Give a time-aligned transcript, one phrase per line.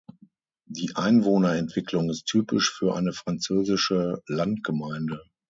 [0.65, 5.21] Die Einwohnerentwicklung ist typisch für eine französische Landgemeinde.